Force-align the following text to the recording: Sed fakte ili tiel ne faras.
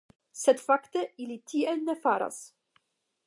Sed 0.43 0.61
fakte 0.69 1.03
ili 1.25 1.37
tiel 1.51 1.85
ne 1.91 1.97
faras. 2.07 2.39